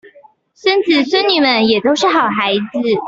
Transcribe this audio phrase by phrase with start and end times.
[0.55, 2.97] 孫子孫女們也都是好孩子